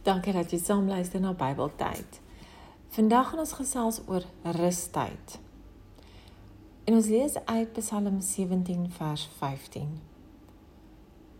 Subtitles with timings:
[0.00, 2.20] Dankie dat jy saam luister na Bybeltyd.
[2.96, 4.24] Vandag gaan ons gesels oor
[4.56, 5.34] rustyd.
[6.88, 9.90] En ons lees uit Psalm 17 vers 15.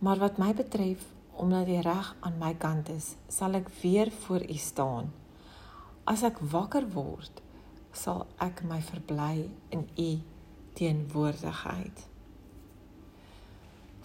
[0.05, 4.45] Maar wat my betref, omdat jy reg aan my kant is, sal ek weer voor
[4.45, 5.09] U staan.
[6.05, 7.41] As ek wakker word,
[7.97, 10.11] sal ek my verbly in U
[10.77, 12.05] teenwoordigheid.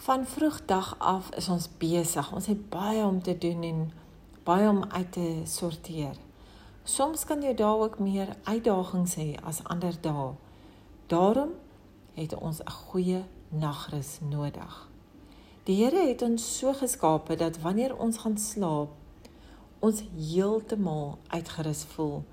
[0.08, 2.32] Van vroegdag af is ons besig.
[2.32, 3.86] Ons het baie om te doen en
[4.46, 6.14] baie om uit te sorteer.
[6.86, 10.36] Soms kan jy daar ook meer uitdagings hê as ander dae.
[11.10, 11.50] Daarom
[12.14, 14.88] het ons 'n goeie nagrus nodig.
[15.64, 18.90] Die Here het ons so geskape dat wanneer ons gaan slaap,
[19.78, 22.24] ons heeltemal uitgerus voel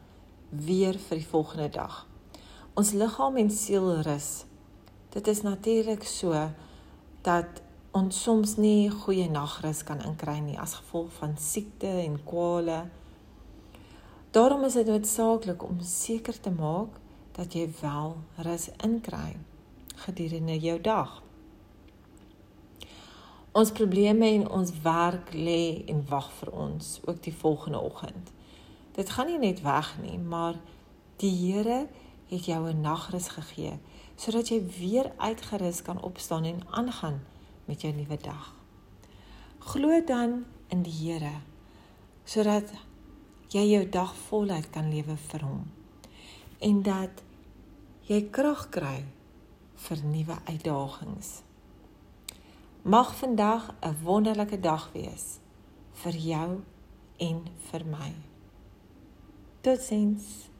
[0.49, 2.07] weer vir die volgende dag.
[2.73, 4.45] Ons liggaam en siel rus.
[5.09, 6.49] Dit is natuurlik so
[7.21, 7.61] dat
[7.93, 12.79] ons soms nie goeie nagrus kan inkry nie as gevolg van siekte en kwale.
[14.33, 16.95] Daarom is dit noodsaaklik om seker te maak
[17.37, 18.15] dat jy wel
[18.47, 19.35] rus inkry
[20.05, 21.19] gedurende jou dag.
[23.53, 28.31] Ons probleme en ons werk lê en wag vir ons ook die volgende oggend.
[28.97, 30.57] Dit gaan nie net weg nie, maar
[31.21, 31.85] die Here
[32.31, 33.77] het jou 'n nagrus gegee
[34.15, 37.21] sodat jy weer uitgerus kan opstaan en aangaan
[37.65, 38.53] met jou nuwe dag.
[39.59, 41.39] Glo dan in die Here
[42.23, 42.71] sodat
[43.51, 45.65] jy jou dag voluit kan lewe vir hom
[46.63, 47.23] en dat
[48.07, 49.03] jy krag kry
[49.83, 51.41] vir nuwe uitdagings.
[52.83, 55.39] Mag vandag 'n wonderlike dag wees
[56.03, 56.61] vir jou
[57.17, 58.13] en vir my.
[59.61, 60.52] Totsiens.